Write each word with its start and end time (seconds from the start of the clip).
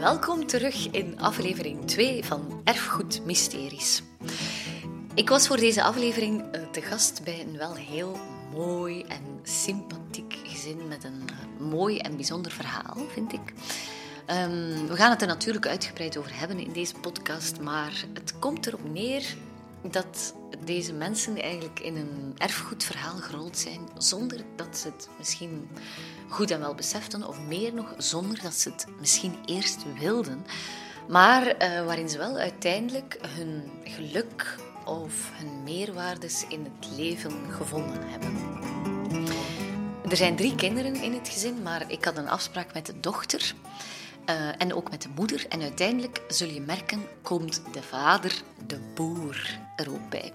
Welkom 0.00 0.46
terug 0.46 0.90
in 0.90 1.20
aflevering 1.20 1.86
2 1.86 2.24
van 2.24 2.60
Erfgoed 2.64 3.24
Mysteries. 3.24 4.02
Ik 5.14 5.28
was 5.28 5.46
voor 5.46 5.56
deze 5.56 5.82
aflevering 5.82 6.42
eh, 6.52 6.62
te 6.70 6.82
gast 6.82 7.24
bij 7.24 7.40
een 7.40 7.56
wel 7.56 7.74
heel 7.74 8.18
mooi 8.52 9.02
en 9.02 9.40
sympathiek 9.42 10.34
gezin 10.44 10.88
met 10.88 11.04
een 11.04 11.22
eh, 11.26 11.66
mooi 11.66 11.98
en 11.98 12.16
bijzonder 12.16 12.52
verhaal, 12.52 12.96
vind 13.08 13.32
ik. 13.32 13.52
Ehm, 14.26 14.86
we 14.86 14.96
gaan 14.96 15.10
het 15.10 15.20
er 15.20 15.28
natuurlijk 15.28 15.66
uitgebreid 15.66 16.16
over 16.16 16.38
hebben 16.38 16.58
in 16.58 16.72
deze 16.72 16.94
podcast, 16.94 17.60
maar 17.60 18.04
het 18.14 18.38
komt 18.38 18.66
erop 18.66 18.90
neer 18.92 19.36
dat 19.82 20.34
deze 20.64 20.92
mensen 20.92 21.42
eigenlijk 21.42 21.80
in 21.80 21.96
een 21.96 22.34
erfgoedverhaal 22.36 23.16
gerold 23.16 23.58
zijn 23.58 23.80
zonder 23.98 24.44
dat 24.56 24.78
ze 24.78 24.88
het 24.88 25.08
misschien 25.18 25.68
goed 26.28 26.50
en 26.50 26.60
wel 26.60 26.74
beseften, 26.74 27.28
of 27.28 27.40
meer 27.40 27.74
nog, 27.74 27.94
zonder 27.96 28.42
dat 28.42 28.54
ze 28.54 28.70
het 28.70 28.86
misschien 28.98 29.34
eerst 29.44 29.84
wilden, 29.98 30.46
maar 31.08 31.46
uh, 31.46 31.84
waarin 31.84 32.08
ze 32.08 32.18
wel 32.18 32.36
uiteindelijk 32.36 33.18
hun 33.26 33.70
geluk 33.84 34.56
of 34.84 35.30
hun 35.32 35.62
meerwaardes 35.62 36.44
in 36.48 36.64
het 36.64 36.96
leven 36.96 37.32
gevonden 37.50 38.08
hebben. 38.08 38.38
Er 40.10 40.16
zijn 40.16 40.36
drie 40.36 40.54
kinderen 40.54 40.94
in 40.94 41.12
het 41.12 41.28
gezin, 41.28 41.62
maar 41.62 41.90
ik 41.90 42.04
had 42.04 42.16
een 42.16 42.28
afspraak 42.28 42.74
met 42.74 42.86
de 42.86 43.00
dochter. 43.00 43.54
Uh, 44.30 44.48
en 44.58 44.74
ook 44.74 44.90
met 44.90 45.02
de 45.02 45.08
moeder. 45.14 45.46
En 45.48 45.62
uiteindelijk 45.62 46.22
zul 46.28 46.48
je 46.48 46.60
merken, 46.60 47.02
komt 47.22 47.62
de 47.72 47.82
vader, 47.82 48.42
de 48.66 48.78
boer, 48.94 49.58
er 49.76 49.90
ook 49.90 50.08
bij. 50.08 50.32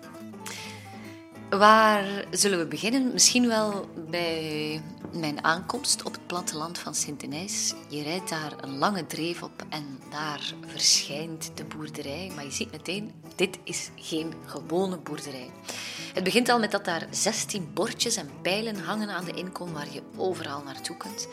Waar 1.49 2.05
zullen 2.31 2.59
we 2.59 2.65
beginnen? 2.65 3.13
Misschien 3.13 3.47
wel 3.47 3.89
bij 4.09 4.81
mijn 5.15 5.43
aankomst 5.43 6.03
op 6.03 6.11
het 6.13 6.27
platteland 6.27 6.77
van 6.77 6.95
Sint-Inijs. 6.95 7.73
Je 7.87 8.03
rijdt 8.03 8.29
daar 8.29 8.53
een 8.61 8.77
lange 8.77 9.05
dreef 9.05 9.43
op 9.43 9.65
en 9.69 9.99
daar 10.09 10.53
verschijnt 10.65 11.51
de 11.55 11.63
boerderij. 11.63 12.31
Maar 12.35 12.43
je 12.43 12.51
ziet 12.51 12.71
meteen, 12.71 13.11
dit 13.35 13.57
is 13.63 13.89
geen 13.95 14.33
gewone 14.45 14.97
boerderij. 14.97 15.49
Het 16.13 16.23
begint 16.23 16.49
al 16.49 16.59
met 16.59 16.71
dat 16.71 16.85
daar 16.85 17.07
16 17.11 17.69
bordjes 17.73 18.15
en 18.15 18.29
pijlen 18.41 18.75
hangen 18.75 19.09
aan 19.09 19.25
de 19.25 19.33
inkom 19.33 19.73
waar 19.73 19.93
je 19.93 20.01
overal 20.17 20.63
naartoe 20.63 20.97
kunt. 20.97 21.27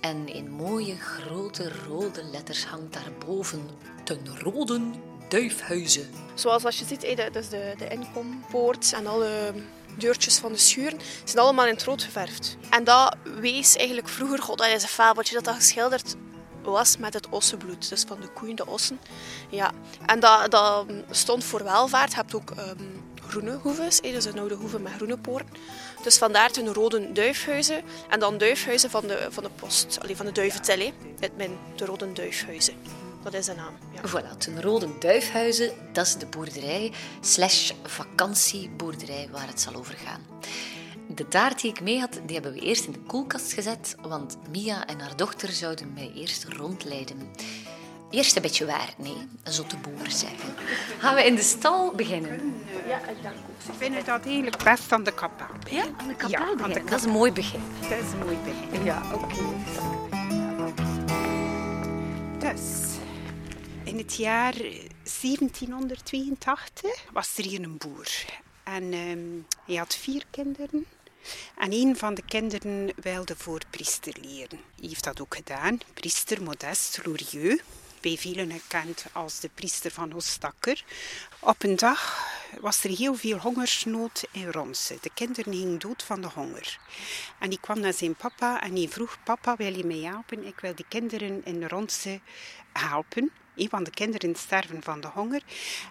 En 0.00 0.28
in 0.28 0.50
mooie 0.50 0.96
grote 0.96 1.72
rode 1.86 2.24
letters 2.24 2.64
hangt 2.64 2.92
daarboven 2.92 3.68
ten 4.04 4.38
roden 4.38 4.94
duifhuizen. 5.28 6.10
Zoals 6.34 6.64
als 6.64 6.78
je 6.78 6.84
ziet, 6.84 7.02
is 7.02 7.48
de, 7.48 7.74
de 7.78 7.88
inkompoort 7.88 8.92
en 8.92 9.06
alle 9.06 9.52
deurtjes 9.96 10.38
van 10.38 10.52
de 10.52 10.58
schuren, 10.58 11.00
zijn 11.24 11.38
allemaal 11.38 11.66
in 11.66 11.74
het 11.74 11.84
rood 11.84 12.02
geverfd. 12.02 12.56
En 12.70 12.84
dat 12.84 13.16
wees 13.40 13.76
eigenlijk 13.76 14.08
vroeger, 14.08 14.42
god, 14.42 14.58
dat 14.58 14.66
is 14.66 14.82
een 14.82 14.88
fabeltje, 14.88 15.34
dat 15.34 15.44
dat 15.44 15.54
geschilderd 15.54 16.16
was 16.62 16.96
met 16.96 17.14
het 17.14 17.28
ossenbloed, 17.28 17.88
dus 17.88 18.04
van 18.06 18.20
de 18.20 18.28
koeien, 18.28 18.56
de 18.56 18.66
ossen. 18.66 19.00
Ja. 19.50 19.72
En 20.06 20.20
dat, 20.20 20.50
dat 20.50 20.86
stond 21.10 21.44
voor 21.44 21.64
welvaart. 21.64 22.10
Je 22.10 22.16
hebt 22.16 22.34
ook 22.34 22.50
um, 22.50 23.04
groene 23.28 23.58
hoeves, 23.62 24.00
dus 24.00 24.24
een 24.24 24.38
oude 24.38 24.54
hoeve 24.54 24.78
met 24.78 24.92
groene 24.92 25.18
poorten. 25.18 25.56
Dus 26.02 26.18
vandaar 26.18 26.52
de 26.52 26.72
rode 26.72 27.12
duifhuizen. 27.12 27.82
En 28.08 28.20
dan 28.20 28.38
duifhuizen 28.38 28.90
van 28.90 29.06
de, 29.06 29.26
van 29.30 29.42
de 29.42 29.50
post, 29.50 29.98
allee, 30.02 30.16
van 30.16 30.26
de 30.26 30.32
duiventel, 30.32 30.92
het 31.20 31.32
de 31.76 31.84
rode 31.84 32.12
duifhuizen. 32.12 32.74
Dat 33.26 33.34
is 33.34 33.46
de 33.46 33.54
naam. 33.54 33.74
Ja. 33.92 34.08
Voilà, 34.08 34.36
ten 34.38 34.62
Rode 34.62 34.98
Duifhuizen, 34.98 35.70
dat 35.92 36.06
is 36.06 36.16
de 36.16 36.26
boerderij 36.26 36.92
slash 37.20 37.72
vakantieboerderij 37.82 39.28
waar 39.32 39.46
het 39.46 39.60
zal 39.60 39.74
over 39.74 39.94
gaan. 39.94 40.20
De 41.08 41.28
taart 41.28 41.60
die 41.60 41.70
ik 41.70 41.80
mee 41.80 42.00
had, 42.00 42.20
die 42.24 42.34
hebben 42.34 42.52
we 42.52 42.60
eerst 42.60 42.84
in 42.84 42.92
de 42.92 42.98
koelkast 43.06 43.52
gezet, 43.52 43.94
want 44.02 44.36
Mia 44.50 44.86
en 44.86 45.00
haar 45.00 45.16
dochter 45.16 45.52
zouden 45.52 45.92
mij 45.94 46.12
eerst 46.14 46.44
rondleiden. 46.44 47.30
Eerst 48.10 48.36
een 48.36 48.42
beetje 48.42 48.66
waar, 48.66 48.94
nee, 48.98 49.28
een 49.42 49.52
zotte 49.52 49.76
boer 49.76 50.10
zeggen. 50.10 50.54
Gaan 50.98 51.14
we 51.14 51.24
in 51.24 51.34
de 51.34 51.42
stal 51.42 51.92
beginnen? 51.92 52.54
Ja, 52.86 52.98
ik 52.98 53.22
dank 53.22 53.36
Ik 53.68 53.74
vind 53.76 54.06
dat 54.06 54.26
eigenlijk 54.26 54.64
best 54.64 54.92
aan 54.92 55.02
de 55.02 55.14
kapel 55.14 55.46
Ja, 55.70 55.84
aan 55.96 56.08
de 56.08 56.14
kapel 56.14 56.68
ja, 56.68 56.80
Dat 56.84 56.98
is 56.98 57.04
een 57.04 57.10
mooi 57.10 57.32
begin. 57.32 57.60
Dat 57.80 57.90
is 57.90 58.12
een 58.12 58.18
mooi 58.18 58.36
begin. 58.44 58.84
Ja, 58.84 59.02
oké. 59.14 59.34
In 63.96 64.02
het 64.02 64.16
jaar 64.16 64.54
1782 65.22 67.04
was 67.12 67.38
er 67.38 67.44
hier 67.44 67.62
een 67.62 67.78
boer. 67.78 68.08
En 68.64 68.92
um, 68.94 69.46
hij 69.66 69.74
had 69.76 69.96
vier 69.96 70.24
kinderen. 70.30 70.86
En 71.58 71.72
een 71.72 71.96
van 71.96 72.14
de 72.14 72.22
kinderen 72.22 72.92
wilde 72.96 73.36
voor 73.36 73.60
priester 73.70 74.16
leren. 74.20 74.60
Hij 74.80 74.88
heeft 74.88 75.04
dat 75.04 75.20
ook 75.20 75.34
gedaan. 75.34 75.78
Priester 75.94 76.42
Modeste 76.42 77.00
Lourieux 77.04 77.62
bij 78.00 78.16
velen 78.16 78.52
gekend 78.52 79.06
als 79.12 79.40
de 79.40 79.50
priester 79.54 79.90
van 79.90 80.10
Hostakker. 80.10 80.84
Op 81.38 81.62
een 81.62 81.76
dag 81.76 82.28
was 82.60 82.84
er 82.84 82.90
heel 82.90 83.14
veel 83.14 83.38
hongersnood 83.38 84.24
in 84.30 84.50
Ronse. 84.50 84.98
De 85.00 85.10
kinderen 85.14 85.52
gingen 85.52 85.78
dood 85.78 86.02
van 86.02 86.20
de 86.20 86.28
honger. 86.34 86.78
En 87.38 87.50
die 87.50 87.60
kwam 87.60 87.80
naar 87.80 87.92
zijn 87.92 88.14
papa 88.14 88.62
en 88.62 88.74
hij 88.76 88.88
vroeg: 88.88 89.18
Papa, 89.24 89.56
wil 89.56 89.76
je 89.76 89.84
mij 89.84 90.00
helpen? 90.00 90.46
Ik 90.46 90.60
wil 90.60 90.74
die 90.74 90.86
kinderen 90.88 91.44
in 91.44 91.64
Ronse 91.64 92.20
helpen. 92.72 93.32
Een 93.56 93.68
van 93.68 93.84
de 93.84 93.90
kinderen 93.90 94.34
sterven 94.34 94.82
van 94.82 95.00
de 95.00 95.06
honger. 95.06 95.42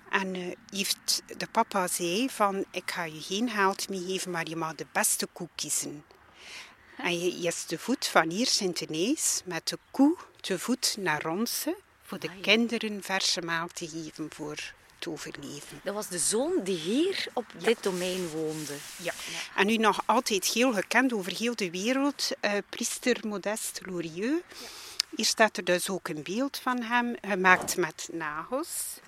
En 0.09 0.35
uh, 0.35 0.55
heeft 0.69 1.23
de 1.37 1.47
papa 1.51 1.87
zei 1.87 2.29
van, 2.29 2.65
ik 2.71 2.91
ga 2.91 3.03
je 3.03 3.21
geen 3.21 3.49
geld 3.49 3.89
meer 3.89 4.07
geven, 4.07 4.31
maar 4.31 4.49
je 4.49 4.55
mag 4.55 4.75
de 4.75 4.85
beste 4.91 5.27
koe 5.33 5.49
kiezen. 5.55 6.03
En 6.97 7.19
je 7.19 7.47
is 7.47 7.63
te 7.63 7.79
voet 7.79 8.07
van 8.07 8.29
hier 8.29 8.47
Sint-Inees 8.47 9.41
met 9.45 9.67
de 9.67 9.77
koe 9.91 10.17
te 10.41 10.59
voet 10.59 10.95
naar 10.99 11.21
Ronse 11.21 11.75
voor 12.03 12.19
de 12.19 12.29
kinderen 12.41 13.03
verse 13.03 13.41
maal 13.41 13.67
te 13.73 13.87
geven 13.87 14.29
voor 14.33 14.73
het 14.95 15.07
overleven. 15.07 15.79
Dat 15.83 15.93
was 15.93 16.07
de 16.07 16.19
zoon 16.19 16.63
die 16.63 16.77
hier 16.77 17.27
op 17.33 17.45
dit 17.57 17.83
domein 17.83 18.27
woonde. 18.27 18.73
Ja. 18.97 19.13
En 19.55 19.65
nu 19.65 19.77
nog 19.77 20.01
altijd 20.05 20.45
heel 20.45 20.73
gekend 20.73 21.13
over 21.13 21.37
heel 21.37 21.55
de 21.55 21.71
wereld, 21.71 22.31
uh, 22.41 22.51
priester 22.69 23.17
Modeste 23.27 23.81
Lorieux. 23.85 24.43
Hier 25.15 25.25
staat 25.25 25.57
er 25.57 25.63
dus 25.63 25.89
ook 25.89 26.07
een 26.07 26.23
beeld 26.23 26.57
van 26.57 26.81
hem, 26.81 27.15
gemaakt 27.21 27.77
met 27.77 28.09
nagels. 28.11 28.99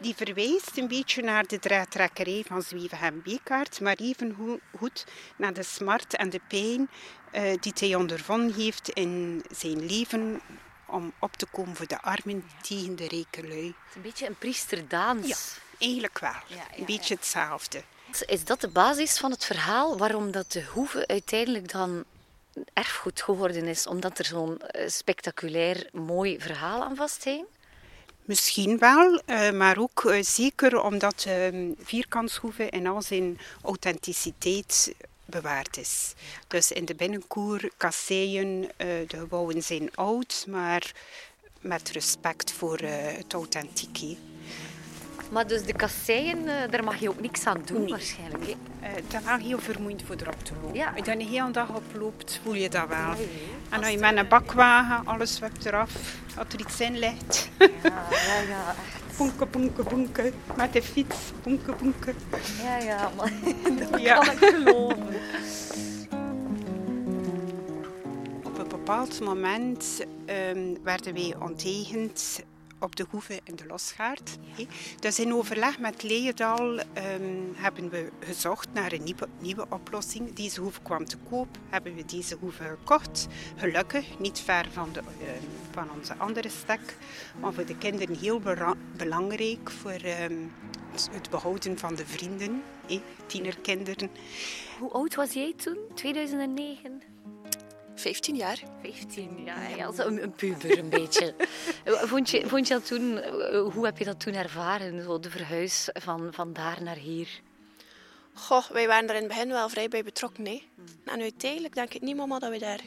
Die 0.00 0.14
verwijst 0.14 0.76
een 0.76 0.88
beetje 0.88 1.22
naar 1.22 1.46
de 1.46 1.58
draadtrekkerij 1.58 2.44
van 2.46 2.62
Zweven 2.62 2.98
en 2.98 3.22
Bekaert, 3.22 3.80
maar 3.80 3.96
even 3.96 4.60
goed 4.78 5.06
naar 5.36 5.52
de 5.52 5.62
smart 5.62 6.16
en 6.16 6.30
de 6.30 6.40
pijn 6.48 6.90
uh, 7.32 7.54
die 7.60 7.72
hij 7.74 7.94
ondervonden 7.94 8.54
heeft 8.54 8.88
in 8.88 9.44
zijn 9.50 9.86
leven 9.86 10.40
om 10.86 11.12
op 11.18 11.36
te 11.36 11.46
komen 11.46 11.76
voor 11.76 11.86
de 11.86 12.02
armen 12.02 12.44
tegen 12.60 12.96
de 12.96 13.08
rijke 13.08 13.48
lui. 13.48 13.66
Het 13.66 13.74
is 13.88 13.94
een 13.94 14.02
beetje 14.02 14.26
een 14.26 14.38
priesterdans. 14.38 15.26
Ja, 15.26 15.36
eigenlijk 15.78 16.18
wel. 16.18 16.58
een 16.76 16.84
beetje 16.84 17.14
hetzelfde. 17.14 17.82
Is 18.26 18.44
dat 18.44 18.60
de 18.60 18.68
basis 18.68 19.18
van 19.18 19.30
het 19.30 19.44
verhaal 19.44 19.98
waarom 19.98 20.30
dat 20.30 20.52
de 20.52 20.64
hoeve 20.64 21.06
uiteindelijk 21.06 21.72
dan 21.72 22.04
erfgoed 22.72 23.22
geworden 23.22 23.64
is, 23.64 23.86
omdat 23.86 24.18
er 24.18 24.24
zo'n 24.24 24.60
eh, 24.60 24.88
spectaculair 24.88 25.88
mooi 25.92 26.40
verhaal 26.40 26.82
aan 26.82 26.96
vasthing? 26.96 27.44
Misschien 28.24 28.78
wel, 28.78 29.22
eh, 29.24 29.50
maar 29.50 29.78
ook 29.78 30.04
eh, 30.04 30.22
zeker 30.22 30.82
omdat 30.82 31.24
ehm, 31.28 31.70
Vierkantshoeve 31.78 32.68
in 32.68 32.86
al 32.86 33.02
zijn 33.02 33.38
authenticiteit 33.62 34.94
bewaard 35.24 35.76
is. 35.76 36.14
Dus 36.48 36.72
in 36.72 36.84
de 36.84 36.94
binnenkoer, 36.94 37.70
kasseien, 37.76 38.70
de 38.76 39.06
gebouwen 39.08 39.62
zijn 39.62 39.94
oud, 39.94 40.44
maar 40.48 40.92
met 41.60 41.90
respect 41.90 42.52
voor 42.52 42.78
het 42.78 43.32
authentieke. 43.32 44.16
Maar 45.32 45.46
dus 45.46 45.62
de 45.64 45.72
kasseien, 45.72 46.48
eh, 46.48 46.70
daar 46.70 46.84
mag 46.84 46.96
je 46.96 47.08
ook 47.08 47.20
niks 47.20 47.46
aan 47.46 47.62
doen 47.64 47.88
waarschijnlijk. 47.88 48.44
Hè? 48.44 48.50
Uh, 48.88 48.94
dat 49.08 49.20
is 49.20 49.26
wel 49.26 49.36
heel 49.36 49.58
vermoeiend 49.58 50.02
voor 50.02 50.16
erop 50.16 50.44
te 50.44 50.52
lopen. 50.62 50.78
Ja. 50.78 50.92
Als 50.96 51.06
je 51.06 51.16
de 51.16 51.24
hele 51.24 51.50
dag 51.50 51.68
op 51.68 51.82
loopt, 51.98 52.40
voel 52.42 52.54
je 52.54 52.68
dat 52.68 52.88
wel. 52.88 53.14
En 53.68 53.78
als 53.78 53.90
je 53.90 53.98
met 53.98 54.16
een 54.16 54.28
bakwagen, 54.28 55.06
alles 55.06 55.38
wept 55.38 55.64
eraf, 55.64 55.92
als 56.36 56.46
er 56.52 56.60
iets 56.60 56.80
in 56.80 56.98
ligt. 56.98 57.48
Ja, 57.58 57.68
ja, 58.10 58.40
ja. 58.54 58.74
Bonken, 59.16 59.50
bonken, 59.50 59.84
bonken. 59.84 60.32
Met 60.56 60.72
de 60.72 60.82
fiets, 60.82 61.16
bonken, 61.42 61.76
bonken. 61.78 62.14
Ja, 62.62 62.78
ja, 62.78 63.10
maar 63.16 63.32
dat 63.90 64.00
ja. 64.00 64.18
kan 64.18 64.32
ik 64.32 64.38
geloven. 64.38 65.06
Op 68.44 68.58
een 68.58 68.68
bepaald 68.68 69.20
moment 69.20 70.06
um, 70.26 70.82
werden 70.82 71.14
wij 71.14 71.34
ontegend 71.38 72.42
op 72.82 72.96
de 72.96 73.06
Hoeve 73.10 73.40
in 73.44 73.56
de 73.56 73.66
Losgaard. 73.66 74.38
Dus 75.00 75.18
in 75.18 75.34
overleg 75.34 75.78
met 75.78 76.02
Leendal 76.02 76.78
um, 76.78 77.52
hebben 77.54 77.88
we 77.88 78.10
gezocht 78.20 78.68
naar 78.72 78.92
een 78.92 79.14
nieuwe, 79.40 79.66
oplossing. 79.68 80.32
Deze 80.32 80.60
hoeve 80.60 80.80
kwam 80.82 81.04
te 81.04 81.16
koop, 81.28 81.58
hebben 81.68 81.94
we 81.94 82.04
deze 82.04 82.36
hoeve 82.40 82.64
gekocht. 82.64 83.26
Gelukkig, 83.56 84.18
niet 84.18 84.40
ver 84.40 84.66
van, 84.72 84.88
de, 84.92 85.00
uh, 85.00 85.28
van 85.70 85.90
onze 85.98 86.14
andere 86.14 86.48
stek, 86.48 86.96
maar 87.40 87.52
voor 87.52 87.66
de 87.66 87.78
kinderen 87.78 88.16
heel 88.16 88.40
belangrijk 88.96 89.70
voor 89.70 90.00
um, 90.30 90.52
het 91.10 91.30
behouden 91.30 91.78
van 91.78 91.94
de 91.94 92.06
vrienden, 92.06 92.62
tienerkinderen. 93.26 94.10
Hoe 94.78 94.90
oud 94.90 95.14
was 95.14 95.32
jij 95.32 95.54
toen, 95.56 95.78
2009? 95.94 97.01
15 98.02 98.36
jaar. 98.36 98.62
15, 98.82 99.42
ja, 99.44 99.68
ja 99.68 99.90
een, 99.96 100.22
een 100.22 100.32
puber 100.32 100.78
een 100.78 100.88
beetje. 101.00 101.34
Vond 101.84 102.30
je, 102.30 102.48
vond 102.48 102.68
je 102.68 102.74
dat 102.74 102.86
toen, 102.86 103.18
hoe 103.72 103.84
heb 103.84 103.98
je 103.98 104.04
dat 104.04 104.20
toen 104.20 104.34
ervaren, 104.34 105.02
zo 105.02 105.18
de 105.18 105.30
verhuis 105.30 105.88
van, 105.92 106.28
van 106.32 106.52
daar 106.52 106.82
naar 106.82 106.96
hier? 106.96 107.28
Goh, 108.34 108.70
wij 108.70 108.86
waren 108.86 109.08
er 109.08 109.14
in 109.14 109.22
het 109.22 109.28
begin 109.28 109.48
wel 109.48 109.68
vrij 109.68 109.88
bij 109.88 110.02
betrokken. 110.02 110.46
Hè. 110.46 110.62
En 111.04 111.20
uiteindelijk 111.20 111.74
denk 111.74 111.94
ik 111.94 112.00
niet, 112.00 112.16
mama, 112.16 112.38
dat 112.38 112.50
we 112.50 112.58
daar 112.58 112.80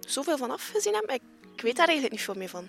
zoveel 0.00 0.36
van 0.36 0.50
afgezien 0.50 0.94
hebben. 0.94 1.14
Ik, 1.14 1.22
ik 1.60 1.66
weet 1.66 1.76
daar 1.76 1.86
eigenlijk 1.86 2.16
niet 2.16 2.24
veel 2.24 2.34
meer 2.34 2.48
van. 2.48 2.68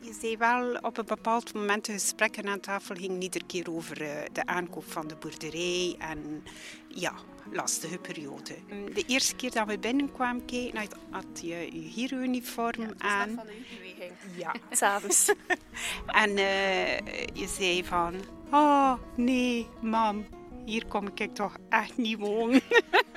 Je 0.00 0.12
zei 0.20 0.36
wel, 0.36 0.74
op 0.80 0.98
een 0.98 1.04
bepaald 1.04 1.54
moment 1.54 1.84
de 1.84 1.92
gesprekken 1.92 2.48
aan 2.48 2.60
tafel 2.60 2.94
gingen 2.94 3.22
iedere 3.22 3.46
keer 3.46 3.74
over 3.74 4.02
eh, 4.02 4.24
de 4.32 4.46
aankoop 4.46 4.92
van 4.92 5.08
de 5.08 5.16
boerderij 5.16 5.96
en 5.98 6.44
ja, 6.88 7.14
lastige 7.52 7.98
periode. 7.98 8.54
De 8.94 9.04
eerste 9.06 9.36
keer 9.36 9.50
dat 9.50 9.66
we 9.66 9.78
binnenkwamen 9.78 10.44
kijken, 10.44 10.88
had 11.10 11.40
je 11.40 11.46
je 11.46 11.88
hieruniform 11.88 12.80
ja, 12.80 12.94
aan. 12.98 13.34
van 13.34 13.46
de 13.46 13.52
beweging. 13.76 14.12
Ja. 14.36 14.54
S'avonds. 14.76 15.32
en 16.22 16.30
uh, 16.30 16.96
je 17.32 17.46
zei 17.48 17.84
van, 17.84 18.14
oh 18.50 18.94
nee, 19.16 19.66
mam, 19.80 20.26
hier 20.64 20.86
kom 20.86 21.08
ik 21.14 21.34
toch 21.34 21.56
echt 21.68 21.96
niet 21.96 22.18
wonen. 22.18 22.60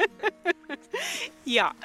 ja, 1.57 1.75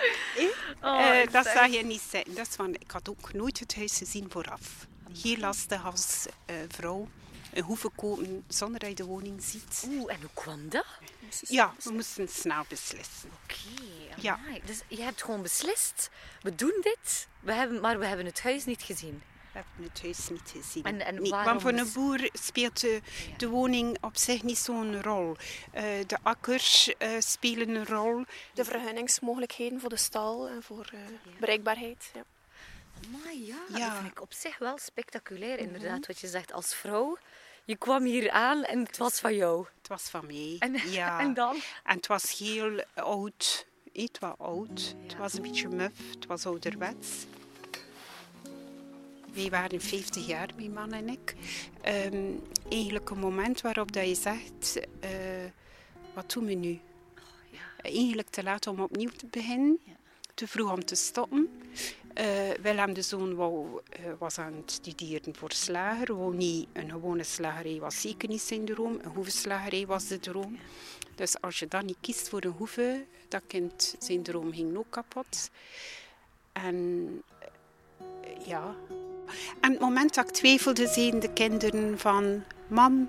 oh, 0.82 1.00
uh, 1.00 1.32
dat 1.32 1.47
zou 1.47 1.70
je 1.70 1.85
niet 1.85 2.02
van, 2.49 2.75
ik 2.75 2.91
had 2.91 3.08
ook 3.08 3.32
nooit 3.32 3.58
het 3.58 3.76
huis 3.76 3.97
gezien 3.99 4.31
vooraf. 4.31 4.87
Heel 5.23 5.37
lastig 5.37 5.85
als 5.85 6.26
uh, 6.50 6.56
vrouw 6.69 7.08
een 7.52 7.62
hoeven 7.62 7.94
kopen 7.94 8.44
zonder 8.49 8.81
dat 8.81 8.88
je 8.88 8.94
de 8.94 9.05
woning 9.05 9.43
ziet. 9.43 9.85
Oeh, 9.88 10.12
en 10.12 10.20
hoe 10.20 10.31
kwam 10.35 10.69
dat? 10.69 10.87
Ja, 11.41 11.75
we 11.82 11.93
moesten 11.93 12.29
snel 12.29 12.64
beslissen. 12.69 13.31
Oké, 13.43 13.55
okay, 14.11 14.23
ja. 14.23 14.38
dus 14.64 14.81
je 14.88 15.02
hebt 15.02 15.23
gewoon 15.23 15.43
beslist, 15.43 16.11
we 16.43 16.55
doen 16.55 16.79
dit, 16.82 17.29
we 17.41 17.52
hebben, 17.52 17.81
maar 17.81 17.99
we 17.99 18.06
hebben 18.06 18.26
het 18.26 18.43
huis 18.43 18.64
niet 18.64 18.82
gezien. 18.82 19.23
We 19.52 19.58
hebben 19.58 19.93
het 19.93 20.02
huis 20.02 20.29
niet 20.29 20.50
gezien. 20.64 20.85
En, 20.85 21.06
en 21.06 21.23
nee, 21.23 21.31
want 21.31 21.62
voor 21.62 21.73
een 21.73 21.93
boer 21.93 22.29
speelt 22.32 22.81
de, 22.81 23.00
de 23.37 23.49
woning 23.49 23.99
op 24.00 24.17
zich 24.17 24.43
niet 24.43 24.58
zo'n 24.58 25.02
rol. 25.02 25.37
Uh, 25.75 25.82
de 26.06 26.19
akkers 26.23 26.94
uh, 26.99 27.08
spelen 27.19 27.69
een 27.69 27.87
rol. 27.87 28.25
De 28.55 28.64
vergunningsmogelijkheden 28.64 29.81
voor 29.81 29.88
de 29.88 29.97
stal 29.97 30.49
en 30.49 30.62
voor 30.62 30.91
uh, 30.94 31.00
bereikbaarheid. 31.38 32.11
Ja. 32.14 32.23
Maar 33.08 33.35
ja, 33.35 33.56
ja, 33.79 33.88
dat 33.88 33.99
vind 33.99 34.11
ik 34.11 34.20
op 34.20 34.32
zich 34.32 34.58
wel 34.58 34.79
spectaculair, 34.79 35.58
inderdaad, 35.58 35.82
mm 35.82 35.94
-hmm. 35.94 36.05
wat 36.06 36.19
je 36.19 36.29
zegt 36.29 36.52
als 36.52 36.75
vrouw. 36.75 37.19
Je 37.64 37.76
kwam 37.76 38.05
hier 38.05 38.31
aan 38.31 38.64
en 38.64 38.79
het 38.79 38.97
was 38.97 39.20
van 39.20 39.35
jou. 39.35 39.67
Het 39.79 39.88
was 39.88 40.02
van 40.02 40.26
mij. 40.26 40.56
En, 40.58 40.91
ja. 40.91 41.19
en 41.25 41.35
dan? 41.35 41.56
En 41.85 41.97
het 41.97 42.06
was 42.06 42.38
heel 42.38 42.85
oud. 42.94 43.67
Het 43.93 44.19
was 44.19 44.35
oud. 44.38 44.81
Ja. 44.81 45.02
Het 45.02 45.17
was 45.17 45.35
een 45.35 45.43
beetje 45.43 45.69
muf. 45.69 45.93
Het 46.14 46.26
was 46.26 46.47
ouderwets. 46.47 47.26
Wij 49.35 49.50
waren 49.50 49.81
50 49.81 50.27
jaar, 50.27 50.49
mijn 50.56 50.73
man 50.73 50.93
en 50.93 51.09
ik. 51.09 51.35
Um, 52.12 52.43
eigenlijk 52.69 53.11
een 53.11 53.19
moment 53.19 53.61
waarop 53.61 53.93
dat 53.93 54.09
je 54.09 54.15
zegt, 54.15 54.81
uh, 55.05 55.11
wat 56.15 56.32
doen 56.32 56.44
we 56.44 56.55
nu? 56.55 56.81
Oh, 57.19 57.53
ja. 57.53 57.82
Eigenlijk 57.91 58.29
te 58.29 58.43
laat 58.43 58.67
om 58.67 58.81
opnieuw 58.81 59.11
te 59.17 59.27
beginnen. 59.27 59.79
Ja. 59.85 59.93
Te 60.35 60.49
vroeg 60.49 60.73
om 60.73 60.85
te 60.85 60.94
stoppen. 60.94 61.50
Uh, 62.19 62.50
Willem 62.62 62.93
de 62.93 63.03
Zoon 63.03 63.35
wou, 63.35 63.81
uh, 64.00 64.12
was 64.19 64.38
aan 64.38 64.55
het 64.55 64.71
studeren 64.71 65.37
voor 65.37 65.53
slager. 65.53 66.17
Wou 66.17 66.37
niet 66.37 66.69
een 66.73 66.91
gewone 66.91 67.25
slagerij, 67.25 67.79
was 67.79 68.00
zeker 68.00 68.29
niet 68.29 68.41
zijn 68.41 68.65
droom. 68.65 68.99
Een 69.03 69.11
hoevenslagerij 69.11 69.87
was 69.87 70.06
de 70.06 70.21
droom. 70.21 70.59
Dus 71.15 71.41
als 71.41 71.59
je 71.59 71.69
dan 71.69 71.85
niet 71.85 71.97
kiest 72.00 72.29
voor 72.29 72.44
een 72.44 72.50
hoeve, 72.50 73.05
dat 73.29 73.43
kind 73.47 73.94
zijn 73.99 74.23
droom 74.23 74.53
ging 74.53 74.76
ook 74.76 74.91
kapot. 74.91 75.50
En 76.53 77.23
ja. 78.44 78.76
En 79.61 79.71
het 79.71 79.81
moment 79.81 80.15
dat 80.15 80.29
ik 80.29 80.35
twijfelde, 80.35 80.88
zeiden 80.88 81.21
de 81.21 81.32
kinderen 81.32 81.99
van... 81.99 82.44
Mam, 82.67 83.09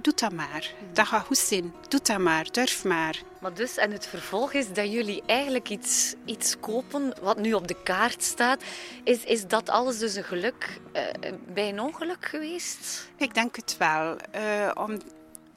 doe 0.00 0.14
dat 0.14 0.32
maar. 0.32 0.72
Dat 0.92 1.06
gaat 1.06 1.26
goed 1.26 1.38
zijn. 1.38 1.74
Doe 1.88 2.00
dat 2.02 2.18
maar. 2.18 2.46
Durf 2.50 2.84
maar. 2.84 3.22
Maar 3.38 3.54
dus, 3.54 3.76
en 3.76 3.90
het 3.90 4.06
vervolg 4.06 4.52
is 4.52 4.72
dat 4.72 4.92
jullie 4.92 5.22
eigenlijk 5.26 5.68
iets, 5.68 6.14
iets 6.24 6.60
kopen 6.60 7.14
wat 7.22 7.38
nu 7.38 7.52
op 7.52 7.68
de 7.68 7.82
kaart 7.82 8.22
staat. 8.22 8.62
Is, 9.04 9.24
is 9.24 9.46
dat 9.46 9.68
alles 9.68 9.98
dus 9.98 10.14
een 10.14 10.24
geluk 10.24 10.80
uh, 10.92 11.32
bij 11.46 11.68
een 11.68 11.80
ongeluk 11.80 12.24
geweest? 12.26 13.08
Ik 13.16 13.34
denk 13.34 13.56
het 13.56 13.76
wel. 13.78 14.16
Uh, 14.36 14.70
om, 14.74 14.98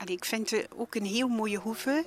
ik 0.09 0.25
vind 0.25 0.49
het 0.49 0.67
ook 0.75 0.95
een 0.95 1.05
heel 1.05 1.27
mooie 1.27 1.57
hoeve. 1.57 2.05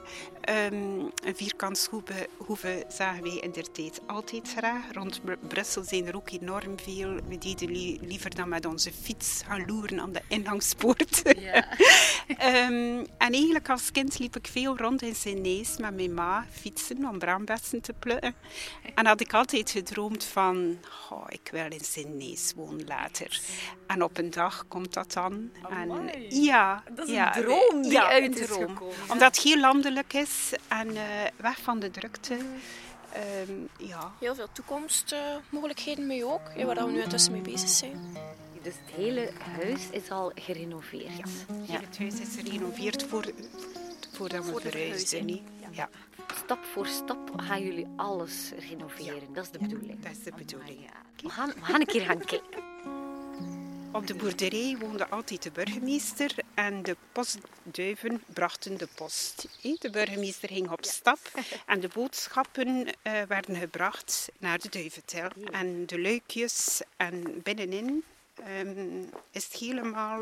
Um, 0.72 1.10
een 1.24 1.36
vierkantshoeve 1.36 2.28
hoeve 2.36 2.84
zagen 2.88 3.22
wij 3.22 3.36
in 3.36 3.52
der 3.52 3.72
tijd 3.72 4.00
altijd 4.06 4.52
graag. 4.56 4.92
Rond 4.92 5.20
Brussel 5.48 5.84
zijn 5.84 6.06
er 6.06 6.16
ook 6.16 6.30
enorm 6.30 6.78
veel. 6.78 7.14
We 7.28 7.38
deden 7.38 7.70
li 7.70 7.98
liever 8.02 8.34
dan 8.34 8.48
met 8.48 8.66
onze 8.66 8.92
fiets 8.92 9.42
gaan 9.46 9.66
loeren 9.66 10.00
aan 10.00 10.12
de 10.12 10.22
ingangspoort. 10.28 11.22
Ja. 11.38 11.66
um, 12.28 13.06
en 13.18 13.32
eigenlijk 13.32 13.68
als 13.68 13.92
kind 13.92 14.18
liep 14.18 14.36
ik 14.36 14.46
veel 14.46 14.76
rond 14.76 15.02
in 15.02 15.14
Senees 15.14 15.76
met 15.76 15.94
mijn 15.94 16.14
ma 16.14 16.46
fietsen 16.50 17.08
om 17.08 17.18
braambessen 17.18 17.80
te 17.80 17.92
plukken. 17.92 18.34
En 18.94 19.06
had 19.06 19.20
ik 19.20 19.34
altijd 19.34 19.70
gedroomd 19.70 20.24
van, 20.24 20.78
oh, 21.10 21.24
ik 21.28 21.48
wil 21.52 21.70
in 21.70 21.84
Senees 21.84 22.52
wonen 22.56 22.86
later. 22.86 23.40
En 23.86 24.02
op 24.02 24.18
een 24.18 24.30
dag 24.30 24.64
komt 24.68 24.92
dat 24.94 25.12
dan. 25.12 25.50
En, 25.70 26.10
ja, 26.28 26.82
dat 26.94 27.06
is 27.06 27.14
ja, 27.14 27.36
een 27.36 27.42
droom 27.42 27.85
die 27.88 27.98
ja, 27.98 28.08
uit 28.08 28.38
is 28.38 28.46
droom. 28.46 28.68
gekomen. 28.68 28.94
Omdat 29.08 29.36
het 29.36 29.44
heel 29.44 29.58
landelijk 29.58 30.12
is 30.12 30.52
en 30.68 30.88
uh, 30.88 31.02
weg 31.36 31.58
van 31.60 31.78
de 31.78 31.90
drukte. 31.90 32.36
Um, 33.48 33.68
ja. 33.78 34.12
Heel 34.18 34.34
veel 34.34 34.48
toekomstmogelijkheden 34.52 36.06
mee 36.06 36.24
ook, 36.24 36.64
waar 36.64 36.86
we 36.86 36.92
nu 36.92 37.02
intussen 37.02 37.32
mee 37.32 37.40
bezig 37.40 37.68
zijn. 37.68 38.16
Dus 38.62 38.74
het 38.84 38.94
hele 38.94 39.30
huis 39.38 39.80
is 39.90 40.10
al 40.10 40.32
gerenoveerd? 40.34 41.16
Ja, 41.16 41.54
ja. 41.66 41.80
het 41.80 41.98
huis 41.98 42.20
is 42.20 42.28
gerenoveerd 42.36 43.02
voor, 43.02 43.24
voordat 44.12 44.44
we 44.44 44.50
voor 44.50 44.60
verhuisden. 44.60 45.28
Ja. 45.28 45.68
ja. 45.70 45.88
Stap 46.44 46.64
voor 46.64 46.86
stap 46.86 47.32
gaan 47.36 47.62
jullie 47.62 47.86
alles 47.96 48.52
renoveren, 48.68 49.20
ja. 49.28 49.34
dat 49.34 49.44
is 49.44 49.50
de 49.50 49.58
bedoeling? 49.58 50.02
dat 50.02 50.12
is 50.12 50.22
de 50.22 50.32
bedoeling. 50.36 50.90
We, 51.22 51.28
gaan, 51.28 51.48
we 51.48 51.60
gaan 51.60 51.80
een 51.80 51.86
keer 51.86 52.04
gaan 52.04 52.18
kijken. 52.18 52.64
Op 53.96 54.06
de 54.06 54.14
boerderij 54.14 54.76
woonde 54.80 55.08
altijd 55.08 55.42
de 55.42 55.50
burgemeester 55.50 56.34
en 56.54 56.82
de 56.82 56.96
postduiven 57.12 58.22
brachten 58.26 58.78
de 58.78 58.88
post. 58.94 59.48
De 59.78 59.90
burgemeester 59.90 60.48
ging 60.48 60.70
op 60.70 60.84
stap 60.84 61.18
en 61.66 61.80
de 61.80 61.88
boodschappen 61.88 62.68
uh, 62.68 63.22
werden 63.28 63.56
gebracht 63.56 64.28
naar 64.38 64.58
de 64.58 64.68
duiventel. 64.68 65.30
En 65.50 65.86
de 65.86 66.00
luikjes 66.00 66.80
en 66.96 67.42
binnenin 67.42 68.04
um, 68.60 69.10
is 69.30 69.44
het 69.44 69.52
helemaal 69.52 70.20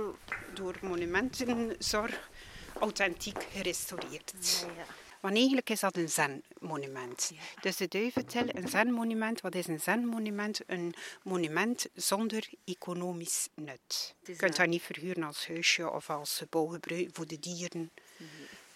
door 0.55 0.75
monumentenzorg 0.81 2.31
authentiek 2.79 3.47
gerestaureerd. 3.53 4.67
Ja, 4.77 4.85
want 5.25 5.37
eigenlijk 5.37 5.71
is 5.71 5.81
dat 5.81 5.97
een 5.97 6.09
zen-monument. 6.09 7.31
Ja. 7.35 7.61
Dus 7.61 7.77
de 7.77 7.89
Duiventil, 7.89 8.47
een 8.53 8.69
zen-monument. 8.69 9.41
Wat 9.41 9.55
is 9.55 9.67
een 9.67 9.81
zen-monument? 9.81 10.61
Een 10.67 10.95
monument 11.23 11.87
zonder 11.95 12.49
economisch 12.65 13.49
nut. 13.55 14.15
Je 14.25 14.37
kunt 14.37 14.57
dat 14.57 14.67
niet 14.67 14.83
verhuren 14.83 15.23
als 15.23 15.47
huisje 15.47 15.91
of 15.91 16.11
als 16.11 16.43
bouwgebruik 16.51 17.09
voor 17.13 17.27
de 17.27 17.39
dieren. 17.39 17.91
Nee. 18.17 18.29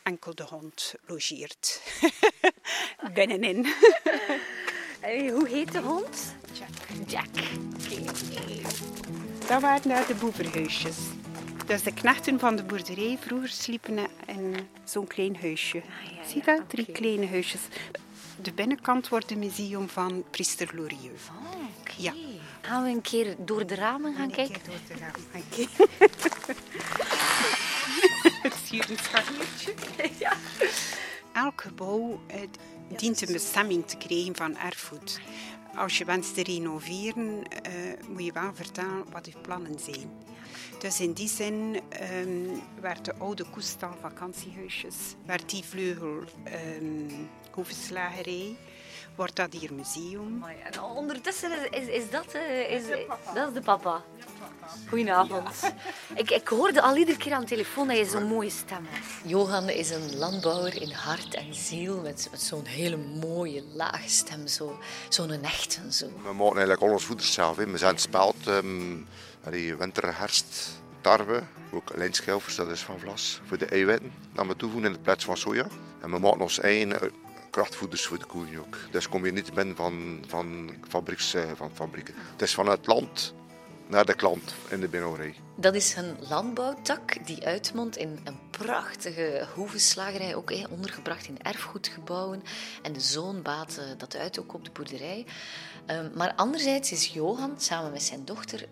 Enkel 0.02 0.35
de 0.35 0.43
hond 0.43 0.95
logeert 1.07 1.83
binnenin. 3.14 3.67
hey, 5.00 5.28
hoe 5.31 5.49
heet 5.49 5.73
de 5.73 5.81
hond? 5.81 6.35
Jack. 6.52 7.09
Jack. 7.09 7.26
Okay. 8.33 8.62
Dat 9.49 9.61
waren 9.61 9.88
daar 9.88 10.07
de 10.07 10.14
boeverhuisjes. 10.14 10.97
Dus 11.68 11.82
de 11.82 11.92
knechten 11.92 12.38
van 12.38 12.56
de 12.56 12.62
boerderij 12.62 13.18
vroeger 13.20 13.48
sliepen 13.48 13.98
in 14.26 14.68
zo'n 14.84 15.06
klein 15.06 15.37
huisje. 15.40 15.76
Ah, 15.76 16.12
ja, 16.16 16.25
Zie 16.26 16.37
je 16.37 16.42
dat? 16.44 16.68
Drie 16.68 16.92
kleine 16.92 17.26
huisjes. 17.26 17.60
De 18.42 18.52
binnenkant 18.52 19.08
wordt 19.08 19.30
een 19.30 19.38
museum 19.38 19.88
van 19.88 20.25
priester 20.30 20.70
Lorieux. 20.75 21.28
Oh, 21.28 21.62
okay. 21.80 21.94
ja. 21.96 22.12
Gaan 22.60 22.82
we 22.82 22.88
een 22.88 23.00
keer 23.00 23.37
door 23.38 23.66
de 23.66 23.75
ramen 23.75 24.14
gaan 24.14 24.30
kijken? 24.30 24.54
Een 24.54 24.60
keer 24.60 24.70
door 24.70 24.80
de 24.88 24.94
ramen. 25.00 25.20
Het 28.42 28.54
een 28.70 28.98
scharniertje. 29.02 29.75
Ja. 30.18 30.37
Elk 31.32 31.60
gebouw 31.60 32.20
eh, 32.26 32.40
dient 32.96 33.20
een 33.20 33.32
bestemming 33.32 33.87
te 33.87 33.96
krijgen 33.96 34.37
van 34.37 34.56
erfgoed. 34.56 35.20
Als 35.78 35.99
je 35.99 36.04
wenst 36.04 36.35
te 36.35 36.42
renoveren, 36.42 37.28
uh, 37.28 38.08
moet 38.08 38.25
je 38.25 38.32
wel 38.32 38.54
vertellen 38.54 39.04
wat 39.11 39.26
je 39.26 39.32
plannen 39.42 39.78
zijn. 39.78 40.11
Dus 40.78 41.00
in 41.00 41.12
die 41.12 41.28
zin 41.28 41.80
um, 42.12 42.62
werd 42.80 43.04
de 43.04 43.14
oude 43.14 43.44
koestal 43.44 43.94
vakantiehuisjes, 44.00 44.97
werd 45.26 45.50
die 45.50 45.64
vleugel 45.64 46.23
um, 46.80 47.28
hoevenslagerij, 47.50 48.56
wordt 49.18 49.37
dat 49.37 49.52
hier 49.52 49.75
museum. 49.75 50.44
En 50.72 50.80
ondertussen 50.82 51.50
is, 51.70 51.80
is, 51.80 51.87
is 51.87 52.10
dat, 52.10 52.34
uh, 52.34 52.70
is, 52.70 52.82
dat 52.82 52.88
is 52.88 52.94
de 52.94 53.04
papa. 53.06 53.34
Dat 53.34 53.48
is 53.48 53.54
de 53.54 53.60
papa. 53.60 54.02
Goedenavond. 54.88 55.72
Ik, 56.14 56.30
ik 56.30 56.48
hoorde 56.48 56.82
al 56.82 56.96
iedere 56.96 57.18
keer 57.18 57.32
aan 57.32 57.40
de 57.40 57.46
telefoon 57.46 57.88
dat 57.88 57.96
je 57.96 58.04
zo'n 58.04 58.25
mooie 58.25 58.50
stem 58.50 58.87
had. 58.90 59.30
Johan 59.30 59.68
is 59.68 59.90
een 59.90 60.16
landbouwer 60.16 60.82
in 60.82 60.90
hart 60.92 61.34
en 61.34 61.54
ziel 61.54 62.00
met, 62.00 62.28
met 62.30 62.40
zo'n 62.42 62.64
hele 62.64 62.96
mooie 62.96 63.62
lage 63.75 64.08
stem, 64.08 64.46
zo- 64.46 64.78
zo'n 65.08 65.30
echte. 65.42 65.92
Zo. 65.92 66.06
We 66.06 66.32
maken 66.32 66.46
eigenlijk 66.56 66.82
al 66.82 66.90
ons 66.90 67.04
voeder 67.04 67.26
zelf. 67.26 67.56
Hè. 67.56 67.66
We 67.70 67.78
zijn 67.78 67.98
speld, 67.98 68.37
um, 68.48 69.06
die 69.50 69.75
winter, 69.76 70.18
herfst, 70.18 70.80
tarwe, 71.00 71.42
ook 71.72 71.96
lijnschilfers, 71.96 72.54
dat 72.56 72.70
is 72.70 72.80
van 72.80 72.98
vlas, 72.98 73.40
voor 73.46 73.58
de 73.58 73.66
eiwitten. 73.66 74.12
Dat 74.34 74.46
we 74.46 74.56
toevoegen 74.56 74.87
in 74.88 74.94
de 74.96 75.02
plaats 75.02 75.25
van 75.25 75.37
soja. 75.37 75.66
En 76.02 76.10
we 76.10 76.18
maken 76.18 76.40
ons 76.40 76.60
eigen 76.60 77.00
eh, 77.00 77.08
krachtvoeders 77.50 78.07
voor 78.07 78.19
de 78.19 78.25
koeien 78.25 78.61
ook. 78.61 78.76
Dus 78.90 79.09
kom 79.09 79.25
je 79.25 79.33
niet 79.33 79.55
binnen 79.55 79.76
van, 79.76 80.25
van, 80.26 80.71
fabrieks, 80.88 81.35
eh, 81.35 81.43
van 81.55 81.71
fabrieken. 81.75 82.14
Het 82.33 82.43
is 82.43 82.55
van 82.55 82.67
het 82.67 82.87
land 82.87 83.35
naar 83.87 84.05
de 84.05 84.14
klant 84.14 84.55
in 84.69 84.81
de 84.81 84.88
binnenrij. 84.88 85.35
Dat 85.57 85.75
is 85.75 85.97
een 85.97 86.17
landbouwtak 86.28 87.26
die 87.26 87.47
uitmondt 87.47 87.97
in 87.97 88.21
een 88.25 88.38
prachtige 88.50 89.47
hoevenslagerij, 89.55 90.35
ook 90.35 90.52
ondergebracht 90.71 91.26
in 91.26 91.43
erfgoedgebouwen. 91.43 92.43
En 92.83 92.93
de 92.93 93.00
zoon 93.00 93.43
baat 93.43 93.76
eh, 93.78 93.85
dat 93.99 94.17
uit 94.17 94.38
ook 94.38 94.55
op 94.55 94.64
de 94.64 94.71
boerderij. 94.71 95.26
Ehm, 95.87 96.11
maar 96.14 96.35
anderzijds 96.35 96.93
is 96.93 97.07
Johan 97.07 97.61
samen 97.61 97.93
met 97.93 98.02
zijn 98.02 98.25
dochter 98.25 98.69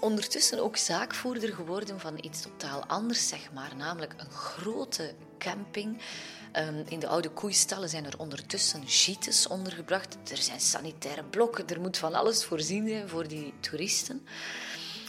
ondertussen 0.00 0.62
ook 0.62 0.76
zaakvoerder 0.76 1.54
geworden 1.54 2.00
van 2.00 2.18
iets 2.20 2.42
totaal 2.42 2.84
anders, 2.86 3.28
zeg 3.28 3.52
maar. 3.52 3.72
Namelijk 3.76 4.14
een 4.16 4.30
grote 4.30 5.14
camping. 5.38 5.98
Ehm, 6.54 6.82
in 6.88 6.98
de 6.98 7.08
oude 7.08 7.30
koeistallen 7.30 7.88
zijn 7.88 8.04
er 8.04 8.18
ondertussen 8.18 8.82
gites 8.86 9.46
ondergebracht. 9.46 10.16
Er 10.30 10.36
zijn 10.36 10.60
sanitaire 10.60 11.24
blokken, 11.24 11.68
er 11.68 11.80
moet 11.80 11.96
van 11.96 12.14
alles 12.14 12.44
voorzien 12.44 12.88
zijn 12.88 13.08
voor 13.08 13.28
die 13.28 13.54
toeristen. 13.60 14.26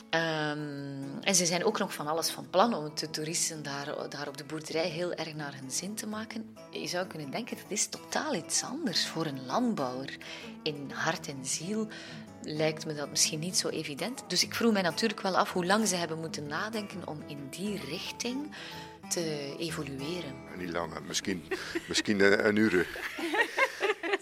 Ehm, 0.10 1.20
en 1.22 1.36
ze 1.36 1.46
zijn 1.46 1.66
ook 1.66 1.80
nog 1.80 1.94
van 1.94 2.08
alles 2.08 2.30
van 2.30 2.50
plan 2.50 2.74
om 2.74 2.92
de 2.96 3.10
toeristen 3.10 3.64
daar, 3.64 4.10
daar 4.10 4.28
op 4.28 4.38
de 4.38 4.44
boerderij 4.44 4.90
heel 4.90 5.14
erg 5.14 5.36
naar 5.36 5.56
hun 5.60 5.72
zin 5.72 5.96
te 5.96 6.08
maken. 6.08 6.56
Je 6.72 6.88
zou 6.88 7.08
kunnen 7.08 7.32
denken, 7.32 7.58
dat 7.58 7.72
is 7.72 7.88
totaal 7.88 8.36
iets 8.36 8.64
anders 8.64 9.08
voor 9.08 9.25
een 9.25 9.46
landbouwer. 9.46 10.18
In 10.64 10.92
hart 10.94 11.28
en 11.28 11.46
ziel 11.46 11.88
lijkt 12.42 12.86
me 12.86 12.94
dat 12.94 13.10
misschien 13.10 13.40
niet 13.40 13.58
zo 13.58 13.68
evident. 13.68 14.24
Dus 14.28 14.44
ik 14.44 14.56
vroeg 14.56 14.74
mij 14.74 14.82
natuurlijk 14.82 15.22
wel 15.22 15.38
af 15.38 15.52
hoe 15.52 15.66
lang 15.66 15.88
ze 15.88 15.96
hebben 15.96 16.20
moeten 16.20 16.48
nadenken 16.48 17.08
om 17.08 17.24
in 17.28 17.48
die 17.50 17.80
richting 17.80 18.52
te 19.08 19.56
evolueren. 19.58 20.34
Niet 20.58 20.72
lang, 20.72 20.94
misschien, 21.08 21.44
misschien 21.88 22.20
een, 22.20 22.48
een 22.48 22.56
uur. 22.56 22.88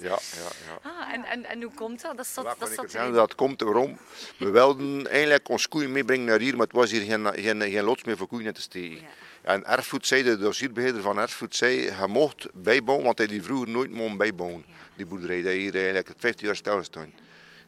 Ja, 0.03 0.09
ja, 0.09 0.49
ja. 0.67 0.89
Ah, 0.89 1.13
en, 1.13 1.23
en, 1.23 1.45
en 1.45 1.61
hoe 1.61 1.73
komt 1.73 2.01
dat? 2.01 2.17
Dat 2.17 2.27
zat, 2.27 2.55
dat 2.59 2.69
zat 2.75 2.91
zeggen? 2.91 3.13
Dat 3.13 3.35
komt 3.35 3.61
waarom. 3.61 3.97
We 4.37 4.49
wilden 4.49 5.07
eigenlijk 5.07 5.49
ons 5.49 5.67
koeien 5.67 5.91
meebrengen 5.91 6.25
naar 6.25 6.39
hier, 6.39 6.51
maar 6.57 6.65
het 6.65 6.75
was 6.75 6.91
hier 6.91 7.01
geen, 7.01 7.27
geen, 7.33 7.61
geen 7.61 7.83
lots 7.83 8.03
meer 8.03 8.17
voor 8.17 8.27
koeien 8.27 8.45
in 8.45 8.53
te 8.53 8.61
steken. 8.61 8.97
En 9.41 9.65
Erfgoed 9.65 10.07
zei, 10.07 10.23
de 10.23 10.37
dossierbeheerder 10.37 11.01
van 11.01 11.19
Erfgoed 11.19 11.55
zei, 11.55 11.81
je 11.81 12.07
mocht 12.07 12.47
bijbouwen, 12.53 13.05
want 13.05 13.17
hij 13.17 13.27
die 13.27 13.43
vroeger 13.43 13.69
nooit 13.69 13.91
mocht 13.91 14.17
bijbouwen. 14.17 14.65
Die 14.95 15.05
boerderij, 15.05 15.41
die 15.41 15.51
hier 15.51 15.75
eigenlijk 15.75 16.09
15 16.17 16.45
jaar 16.45 16.55
stil 16.55 16.83
staan. 16.83 17.13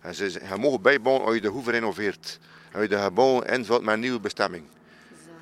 En 0.01 0.15
ze 0.15 0.29
zei, 0.29 0.45
je 0.49 0.55
mag 0.55 0.81
bijbouwen 0.81 1.25
als 1.25 1.35
je 1.35 1.41
de 1.41 1.47
hoeve 1.47 1.71
renoveert. 1.71 2.39
En 2.71 2.81
je 2.81 2.87
de 2.87 2.97
gebouw 2.97 3.41
invult 3.41 3.83
met 3.83 3.93
een 3.93 3.99
nieuwe 3.99 4.19
bestemming. 4.19 4.63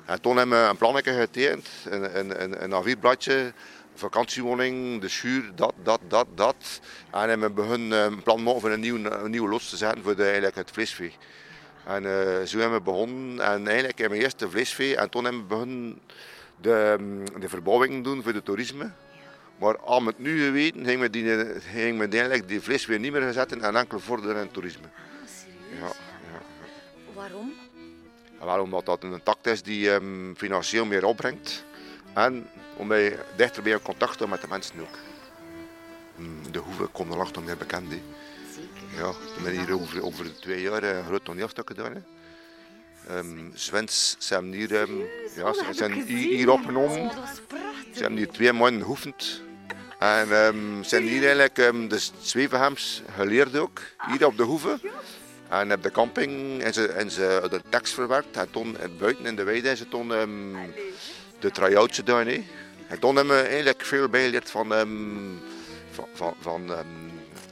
En 0.06 0.20
toen 0.20 0.36
hebben 0.36 0.62
we 0.62 0.68
een 0.68 0.76
plannetje 0.76 1.12
getekend, 1.12 1.68
een, 1.84 2.18
een, 2.18 2.42
een, 2.42 2.72
een 2.72 2.84
A4-bladje, 2.84 3.52
vakantiewoning, 3.94 5.00
de 5.00 5.08
schuur, 5.08 5.50
dat, 5.54 5.74
dat, 5.82 6.00
dat, 6.08 6.26
dat. 6.34 6.80
En 7.10 7.28
hebben 7.28 7.48
we 7.48 7.54
begonnen 7.54 7.98
eh, 7.98 8.04
een 8.04 8.22
plan 8.22 8.42
maken 8.42 8.60
voor 8.60 8.70
een 8.70 8.80
nieuwe, 8.80 9.10
een 9.10 9.30
nieuwe 9.30 9.48
lots 9.48 9.70
te 9.70 9.76
zetten 9.76 10.02
voor 10.02 10.16
de, 10.16 10.24
eigenlijk 10.24 10.54
het 10.54 10.70
vleesvee. 10.70 11.12
En 11.86 12.04
eh, 12.04 12.46
zo 12.46 12.58
hebben 12.58 12.78
we 12.78 12.84
begonnen. 12.84 13.44
En 13.44 13.66
eigenlijk 13.66 13.98
hebben 13.98 14.18
we 14.18 14.24
eerst 14.24 14.38
de 14.38 14.50
vleesvee 14.50 14.96
en 14.96 15.10
toen 15.10 15.24
hebben 15.24 15.42
we 15.42 15.48
begonnen 15.48 16.00
de, 16.60 16.96
mm, 16.98 17.40
de 17.40 17.48
verbouwing 17.48 18.04
doen 18.04 18.22
voor 18.22 18.32
het 18.32 18.44
toerisme. 18.44 18.90
Maar 19.58 19.78
al 19.78 20.00
met 20.00 20.18
nu 20.18 20.44
geweten, 20.44 20.84
gingen 20.84 21.00
we, 21.00 21.10
die, 21.10 21.60
gingen 21.60 22.10
we 22.10 22.16
eigenlijk 22.16 22.48
die 22.48 22.60
vleesvee 22.60 22.98
niet 22.98 23.12
meer 23.12 23.32
zetten 23.32 23.62
en 23.62 23.76
enkel 23.76 24.00
vorderen 24.00 24.36
het 24.36 24.52
toerisme. 24.52 24.86
Ja, 25.80 25.86
ja. 25.86 26.40
Waarom? 27.14 27.52
Wel 28.44 28.60
omdat 28.60 28.86
dat 28.86 29.02
een 29.02 29.22
tak 29.22 29.46
is 29.46 29.62
die 29.62 29.90
ehm, 29.90 30.34
financieel 30.34 30.84
meer 30.84 31.04
opbrengt. 31.04 31.64
En 32.14 32.48
omdat 32.76 32.98
je 32.98 33.18
dichter 33.36 33.62
bij 33.62 33.72
in 33.72 33.82
contact 33.82 34.16
komt 34.16 34.30
met 34.30 34.40
de 34.40 34.48
mensen 34.48 34.80
ook. 34.80 34.98
Mm, 36.16 36.52
De 36.52 36.58
hoeve 36.58 36.86
komt 36.86 37.10
er 37.12 37.16
lang 37.16 37.44
meer 37.44 37.56
bekend. 37.56 37.90
Hè. 37.90 38.02
Ja, 38.96 39.10
we 39.10 39.42
hebben 39.42 39.64
hier 39.64 39.74
over, 39.74 40.04
over 40.04 40.40
twee 40.40 40.62
jaar 40.62 40.82
eh, 40.82 40.96
een 40.96 41.04
groot 41.04 41.24
toneelstuk 41.24 41.68
gedaan. 41.68 41.92
Hè. 41.94 42.00
Ehm, 43.16 43.50
Svens 43.54 44.16
zijn 44.18 44.52
hier, 44.52 44.74
ehm, 44.80 44.92
ja, 45.36 45.52
ze 45.52 45.64
zijn 45.70 45.92
hier, 45.92 46.04
hier 46.04 46.50
opgenomen. 46.50 47.10
Ze 47.92 48.00
hebben 48.00 48.18
hier 48.18 48.30
twee 48.30 48.52
maanden 48.52 48.82
geoefend. 48.82 49.42
En 49.98 50.32
ehm, 50.32 50.82
zijn 50.82 51.02
hier 51.02 51.22
eigenlijk 51.22 51.54
de 51.90 52.08
Zwevenhams 52.20 53.02
geleerd 53.16 53.56
ook, 53.56 53.80
hier 54.10 54.26
op 54.26 54.36
de 54.36 54.42
hoeve. 54.42 54.78
En 55.48 55.72
op 55.72 55.82
de 55.82 55.90
camping 55.90 56.62
en 56.62 56.72
ze, 56.72 56.86
en 56.86 57.10
ze 57.10 57.46
de 57.50 57.60
tekst 57.68 57.94
verwerkt. 57.94 58.36
En 58.36 58.50
toen 58.50 58.78
en 58.78 58.98
buiten 58.98 59.26
in 59.26 59.36
de 59.36 59.42
weide 59.42 59.66
hebben 59.66 59.86
ze 59.86 59.90
toen 59.90 60.14
ehm, 60.14 60.70
de 61.38 61.50
try-outs 61.50 61.96
gedaan. 61.96 62.26
En 62.26 62.98
toen 63.00 63.16
hebben 63.16 63.36
we 63.36 63.42
eigenlijk 63.42 63.84
veel 63.84 64.08
bijgeleerd 64.08 64.50
van, 64.50 64.74
ehm, 64.74 64.88
van, 65.90 66.06
van, 66.14 66.34
van 66.40 66.72
ehm, 66.72 66.86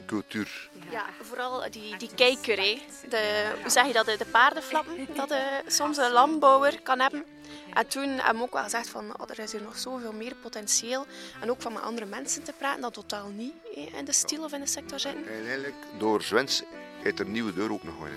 cultuur. 0.05 0.69
Ja, 0.89 1.05
vooral 1.21 1.63
die, 1.69 1.97
die 1.97 2.09
kijker. 2.15 2.57
Hè. 2.57 2.81
De, 3.09 3.51
hoe 3.61 3.71
zeg 3.71 3.87
je 3.87 3.93
dat? 3.93 4.05
De, 4.05 4.17
de 4.17 4.25
paardenflappen 4.25 5.07
dat 5.15 5.29
de, 5.29 5.61
soms 5.67 5.97
een 5.97 6.11
landbouwer 6.11 6.81
kan 6.81 6.99
hebben. 6.99 7.25
En 7.73 7.87
toen 7.87 8.09
hebben 8.09 8.37
we 8.37 8.41
ook 8.41 8.53
wel 8.53 8.63
gezegd 8.63 8.89
van 8.89 9.21
oh, 9.21 9.29
er 9.29 9.39
is 9.39 9.51
hier 9.51 9.61
nog 9.61 9.77
zoveel 9.77 10.13
meer 10.13 10.35
potentieel. 10.35 11.05
En 11.41 11.51
ook 11.51 11.61
van 11.61 11.73
met 11.73 11.81
andere 11.81 12.05
mensen 12.05 12.43
te 12.43 12.53
praten 12.57 12.81
dat 12.81 12.93
totaal 12.93 13.29
niet 13.29 13.53
hè, 13.73 13.97
in 13.97 14.05
de 14.05 14.13
stil 14.13 14.43
of 14.43 14.53
in 14.53 14.59
de 14.59 14.67
sector 14.67 14.99
zitten. 14.99 15.27
En 15.27 15.39
eigenlijk 15.39 15.75
door 15.97 16.21
Zwens 16.21 16.63
heeft 17.03 17.19
er 17.19 17.25
een 17.25 17.31
nieuwe 17.31 17.53
deur 17.53 17.71
open 17.71 17.89
gegooid. 17.89 18.11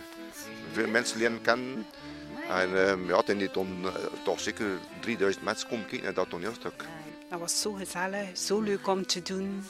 Veel 0.73 0.89
mensen 0.89 1.19
leren 1.19 1.41
kennen. 1.43 1.87
En 2.49 2.87
ehm, 2.87 3.07
ja, 3.07 3.23
toen 3.23 3.39
die 3.39 3.51
toen 3.51 3.85
eh, 3.85 3.93
toch 4.25 4.41
zeker 4.41 4.67
3000 5.01 5.45
mensen 5.45 5.69
komen 5.69 5.87
kijken 5.87 6.05
naar 6.05 6.15
dat 6.15 6.31
toneelstuk. 6.31 6.85
Dat 7.31 7.41
was 7.41 7.61
zo 7.61 7.73
gezellig, 7.73 8.39
zo 8.39 8.61
leuk 8.61 8.87
om 8.87 9.07
te 9.07 9.23
doen. 9.23 9.65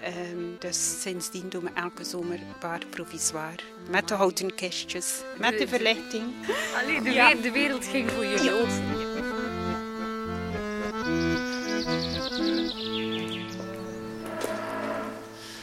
Ehm, 0.00 0.58
dus 0.58 1.00
sindsdien 1.00 1.48
doen 1.48 1.62
we 1.62 1.70
elke 1.74 2.04
zomer 2.04 2.34
een 2.34 2.58
paar 2.58 2.80
provisoire. 2.90 3.62
Met 3.88 4.08
de 4.08 4.14
houten 4.14 4.54
kistjes, 4.54 5.22
met 5.38 5.58
de 5.58 5.68
verlichting. 5.68 6.34
Allee, 6.74 7.40
de, 7.42 7.50
wereld 7.50 7.84
ging 7.84 8.10
voor 8.10 8.26
jullie 8.26 8.52
open. 8.52 9.08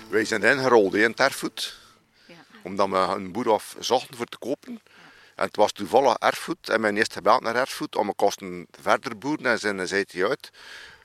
Wij 0.10 0.26
zijn 0.26 0.44
ingerold 0.44 0.96
in. 0.96 1.14
Ja. 1.16 1.30
Omdat 2.68 2.90
we 2.90 2.96
een 2.96 3.32
boer 3.32 3.52
af 3.52 3.76
zochten 3.80 4.18
voor 4.18 4.26
te 4.26 4.38
kopen. 4.38 4.82
En 5.36 5.46
het 5.46 5.56
was 5.56 5.72
toevallig 5.72 6.16
erfgoed. 6.18 6.70
En 6.70 6.82
mijn 6.82 6.98
eerst 6.98 7.14
gebeld 7.14 7.42
naar 7.42 7.56
erfgoed 7.56 7.96
om 7.96 8.08
een 8.08 8.16
kosten 8.16 8.68
verder 8.82 9.18
boeren. 9.18 9.46
En 9.46 9.60
zijn 9.60 9.88
zei 9.88 10.04
hij 10.12 10.28
uit. 10.28 10.50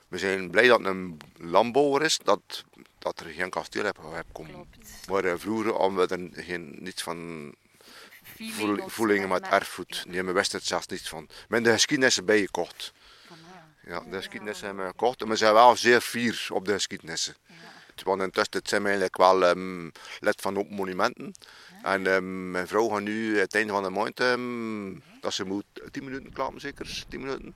We 0.07 0.17
zijn 0.17 0.49
blij 0.49 0.67
dat 0.67 0.79
het 0.79 0.87
een 0.87 1.19
landbouwer 1.37 2.01
is. 2.01 2.19
Dat, 2.23 2.63
dat 2.99 3.19
er 3.19 3.25
geen 3.25 3.49
kasteel 3.49 3.83
heb, 3.85 3.97
heb 4.11 4.25
komen. 4.31 4.67
Maar 5.09 5.23
eh, 5.25 5.33
vroeger 5.37 5.73
hadden 5.73 6.07
we 6.07 6.15
er 6.35 6.43
geen, 6.43 6.75
niets 6.79 7.01
van 7.03 7.51
voel- 8.37 8.89
voelingen 8.89 9.29
met 9.29 9.47
erfgoed. 9.47 10.03
Nee, 10.07 10.23
we 10.23 10.31
wisten 10.31 10.59
er 10.59 10.65
zelfs 10.65 10.87
niets 10.87 11.09
van. 11.09 11.27
Hebben 11.39 11.63
de 11.63 11.71
geschiedenis 11.71 12.17
erbij 12.17 12.39
gekocht. 12.39 12.93
Ja, 13.87 13.99
de 13.99 14.15
geschiedenis 14.15 14.61
hebben 14.61 14.83
we 14.83 14.89
gekocht. 14.89 15.21
En 15.21 15.27
we 15.27 15.35
zijn 15.35 15.53
wel 15.53 15.75
zeer 15.75 16.01
fier 16.01 16.47
op 16.49 16.65
de 16.65 16.73
geschiedenissen. 16.73 17.35
Want 18.01 18.21
intussen 18.21 18.59
zijn 18.63 18.81
we 18.81 18.87
eigenlijk 18.89 19.17
wel 19.17 19.55
lid 20.19 20.41
van 20.41 20.57
Open 20.57 20.75
Monumenten. 20.75 21.33
En 21.83 22.07
ehm, 22.07 22.51
mijn 22.51 22.67
vrouw 22.67 22.87
gaat 22.87 23.01
nu 23.01 23.39
het 23.39 23.55
einde 23.55 23.73
van 23.73 23.83
de 23.83 23.89
maand, 23.89 24.19
ehm, 24.19 24.93
dat 25.21 25.33
ze 25.33 25.45
moet 25.45 25.65
10 25.91 26.03
minuten 26.03 26.33
klappen 26.33 26.61
zeker, 26.61 27.03
10 27.09 27.19
minuten. 27.19 27.55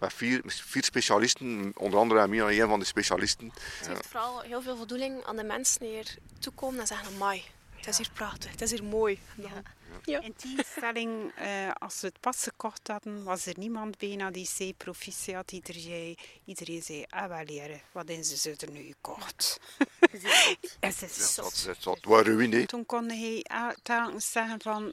Met 0.00 0.12
vier, 0.12 0.42
vier 0.46 0.84
specialisten, 0.84 1.72
onder 1.76 1.98
andere 1.98 2.20
Amina, 2.20 2.50
een 2.50 2.68
van 2.68 2.78
de 2.78 2.84
specialisten. 2.84 3.52
Het 3.78 3.88
heeft 3.88 4.06
vooral 4.06 4.40
heel 4.40 4.62
veel 4.62 4.76
voldoening 4.76 5.24
aan 5.24 5.36
de 5.36 5.44
mensen 5.44 5.80
die 5.80 5.88
hier 5.90 6.14
toekomen 6.38 6.80
en 6.80 6.86
zeggen, 6.86 7.14
amai, 7.14 7.42
het 7.76 7.86
is 7.86 7.96
hier 7.96 8.10
prachtig, 8.12 8.50
het 8.50 8.60
is 8.60 8.70
hier 8.70 8.84
mooi. 8.84 9.18
En 9.36 9.42
dan- 9.42 9.50
Ja. 9.52 9.62
In 10.04 10.34
tegenstelling, 10.36 11.32
eh, 11.36 11.70
als 11.78 12.00
we 12.00 12.06
het 12.06 12.20
pas 12.20 12.42
gekocht 12.42 12.88
hadden, 12.88 13.24
was 13.24 13.46
er 13.46 13.54
niemand 13.58 13.98
bijna 13.98 14.30
die 14.30 14.46
zei 14.46 14.74
proficiat. 14.74 15.52
Iedereen 15.52 15.82
zei, 15.82 16.14
iedereen 16.44 16.82
zei 16.82 17.04
ah 17.08 17.28
wel 17.28 17.44
leren, 17.44 17.80
wat 17.92 18.08
is 18.08 18.42
ze 18.42 18.54
er 18.58 18.70
nu 18.70 18.82
gekocht? 18.82 19.60
En 20.80 20.92
ze 20.92 21.04
is 21.04 21.34
Dat, 21.34 21.52
zot. 21.54 21.64
dat, 21.64 21.82
dat 21.82 21.98
was 22.04 22.22
ruïne. 22.22 22.66
Toen 22.66 22.86
kon 22.86 23.08
hij 23.10 23.40
el- 23.42 23.74
telkens 23.82 24.32
zeggen 24.32 24.60
van, 24.62 24.92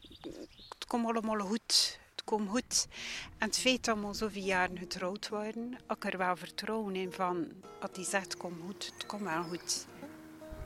het 0.69 0.85
komt 0.87 1.05
allemaal 1.05 1.39
goed. 1.39 1.99
Het 2.11 2.23
komt 2.23 2.49
goed. 2.49 2.87
En 3.37 3.47
het 3.47 3.57
feit 3.59 3.85
dat 3.85 3.97
we 3.99 4.13
zoveel 4.13 4.41
jaren 4.43 4.77
getrouwd 4.77 5.29
waren, 5.29 5.77
ik 5.89 6.05
er 6.13 6.17
wel 6.17 6.35
vertrouwen 6.35 6.95
in 6.95 7.11
van, 7.11 7.51
als 7.79 7.89
hij 7.93 8.03
zegt, 8.05 8.37
komt 8.37 8.61
goed, 8.65 8.91
het 8.93 9.05
komt 9.05 9.21
wel 9.23 9.43
goed. 9.43 9.85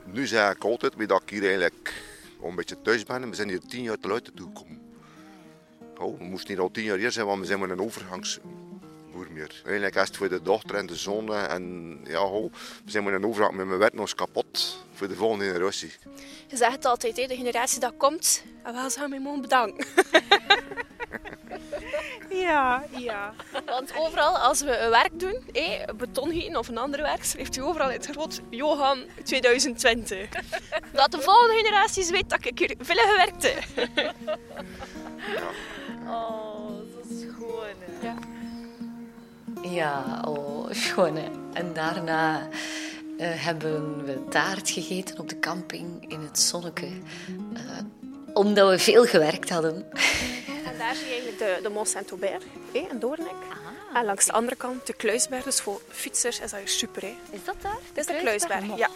Nu 0.04 0.26
zeg 0.26 0.54
ik 0.54 0.64
altijd, 0.64 0.94
wie 0.94 1.06
dat 1.06 1.22
ik 1.22 1.30
hier 1.30 1.44
eigenlijk 1.46 2.02
al 2.40 2.48
een 2.48 2.54
beetje 2.54 2.82
thuis 2.82 3.04
ben, 3.04 3.28
we 3.28 3.34
zijn 3.34 3.48
hier 3.48 3.60
tien 3.60 3.82
jaar 3.82 3.98
te 3.98 4.08
luid 4.08 4.30
toe 4.34 4.46
gekomen. 4.46 4.80
Oh, 5.98 6.18
we 6.18 6.24
moesten 6.24 6.54
hier 6.54 6.62
al 6.62 6.70
tien 6.70 6.84
jaar 6.84 6.98
hier 6.98 7.12
zijn, 7.12 7.26
want 7.26 7.40
we 7.40 7.46
zijn 7.46 7.58
maar 7.58 7.70
een 7.70 7.80
overgangsboer 7.80 9.26
meer. 9.30 9.62
Eigenlijk 9.64 9.94
is 9.94 10.00
het 10.00 10.16
voor 10.16 10.28
de 10.28 10.42
dochter 10.42 10.76
en 10.76 10.86
de 10.86 10.96
zoon. 10.96 11.34
En 11.34 11.98
ja, 12.04 12.30
we 12.30 12.50
zijn 12.84 13.04
maar 13.04 13.12
een 13.12 13.26
overgang 13.26 13.56
met 13.56 13.66
mijn 13.66 13.78
werk 13.78 14.14
kapot 14.14 14.84
voor 14.92 15.08
de 15.08 15.14
volgende 15.14 15.44
generatie. 15.44 15.92
Je 16.46 16.56
zegt 16.56 16.84
altijd, 16.84 17.16
de 17.16 17.36
generatie 17.36 17.80
dat 17.80 17.94
komt, 17.96 18.44
en 18.62 18.72
wel 18.72 18.90
zou 18.90 19.08
mij 19.08 19.20
mogen 19.20 19.40
bedanken. 19.40 19.86
Ja, 22.46 22.84
ja. 22.98 23.32
Want 23.66 23.92
overal, 23.96 24.38
als 24.38 24.60
we 24.60 24.78
een 24.78 24.90
werk 24.90 25.20
doen, 25.20 25.40
hé, 25.52 25.78
beton 25.96 26.30
gieten 26.30 26.56
of 26.56 26.68
een 26.68 26.78
andere 26.78 27.02
werk, 27.02 27.24
schrijft 27.24 27.56
u 27.56 27.62
overal 27.62 27.90
in 27.90 27.96
het 27.96 28.06
groot 28.06 28.40
Johan 28.50 28.98
2020. 29.24 30.28
Dat 30.92 31.10
de 31.12 31.20
volgende 31.20 31.54
generaties 31.62 32.10
weet 32.10 32.30
dat 32.30 32.44
ik 32.44 32.58
hier 32.58 32.74
veel 32.78 32.96
gewerkt 33.08 33.42
heb. 33.54 33.88
Oh, 36.08 36.68
dat 36.94 37.04
is 37.10 37.20
schoon. 37.20 37.74
hè. 38.00 38.12
Ja, 39.68 40.22
oh, 40.26 40.70
schoon 40.70 41.16
hè. 41.16 41.28
En 41.52 41.72
daarna 41.72 42.48
eh, 43.18 43.28
hebben 43.44 44.04
we 44.04 44.24
taart 44.30 44.70
gegeten 44.70 45.18
op 45.18 45.28
de 45.28 45.38
camping 45.38 46.10
in 46.10 46.20
het 46.20 46.38
zonneke. 46.38 46.86
eh, 47.54 47.62
omdat 48.34 48.70
we 48.70 48.78
veel 48.78 49.04
gewerkt 49.04 49.50
hadden. 49.50 49.86
Daar 50.86 50.94
zie 50.94 51.06
je 51.06 51.12
eigenlijk 51.12 51.38
de, 51.38 51.58
de 51.62 51.68
Mont 51.68 51.88
Saint-Aubert, 51.88 52.44
hé, 52.72 52.78
in 52.90 52.98
Doornik. 52.98 53.26
en 53.94 54.04
langs 54.04 54.26
de 54.26 54.32
andere 54.32 54.56
kant 54.56 54.86
de 54.86 54.92
Kluisberg, 54.92 55.44
dus 55.44 55.60
voor 55.60 55.80
fietsers 55.88 56.40
is 56.40 56.50
dat 56.50 56.60
hier 56.60 56.68
super. 56.68 57.02
Hè. 57.02 57.16
Is 57.30 57.44
dat 57.44 57.54
daar? 57.60 57.78
Dit 57.92 58.08
is 58.08 58.14
de 58.14 58.20
Kluisberg, 58.20 58.76
ja. 58.76 58.90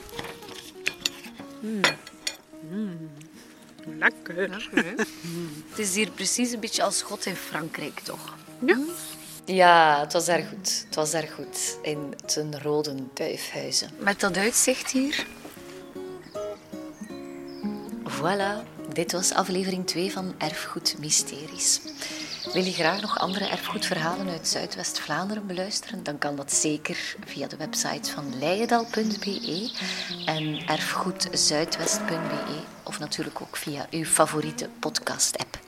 Lekker. 3.99 4.69
Het 5.71 5.79
is 5.79 5.95
hier 5.95 6.11
precies 6.11 6.53
een 6.53 6.61
beetje 6.61 6.83
als 6.83 7.03
God 7.03 7.27
in 7.27 7.37
Frankrijk, 7.37 8.01
toch? 8.01 8.35
Ja, 9.45 10.01
het 10.01 10.13
was 10.13 10.27
daar 10.27 10.43
goed. 10.43 10.85
Het 10.87 10.95
was 10.95 11.11
daar 11.11 11.29
goed. 11.35 11.79
In 11.83 12.15
ten 12.27 12.63
Rode 12.63 12.95
Duifhuizen. 13.15 13.91
Met 13.99 14.21
dat 14.21 14.37
uitzicht 14.37 14.91
hier. 14.91 15.27
Voilà, 18.05 18.80
dit 18.93 19.13
was 19.13 19.35
aflevering 19.35 19.87
2 19.87 20.13
van 20.13 20.35
Erfgoed 20.39 20.97
Mysteries. 20.99 21.81
Wil 22.53 22.65
je 22.65 22.73
graag 22.73 23.01
nog 23.01 23.19
andere 23.19 23.45
erfgoedverhalen 23.45 24.29
uit 24.29 24.49
Zuidwest-Vlaanderen 24.49 25.47
beluisteren? 25.47 26.03
Dan 26.03 26.19
kan 26.19 26.37
dat 26.37 26.53
zeker 26.53 27.17
via 27.25 27.47
de 27.47 27.57
website 27.57 28.11
van 28.11 28.39
leidal.be 28.39 29.71
en 30.25 30.67
erfgoedzuidwest.be 30.67 32.61
of 32.83 32.99
natuurlijk 32.99 33.41
ook 33.41 33.57
via 33.57 33.87
uw 33.91 34.05
favoriete 34.05 34.69
podcast-app. 34.81 35.59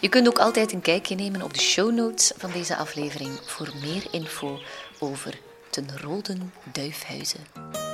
Je 0.00 0.08
kunt 0.08 0.28
ook 0.28 0.38
altijd 0.38 0.72
een 0.72 0.80
kijkje 0.80 1.14
nemen 1.14 1.42
op 1.42 1.54
de 1.54 1.60
show 1.60 1.92
notes 1.92 2.32
van 2.36 2.50
deze 2.50 2.76
aflevering 2.76 3.40
voor 3.44 3.72
meer 3.80 4.06
info 4.10 4.58
over 4.98 5.38
ten 5.70 5.98
Rode 5.98 6.36
Duifhuizen. 6.72 7.89